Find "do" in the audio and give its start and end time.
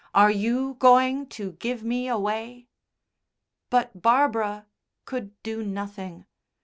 5.43-5.61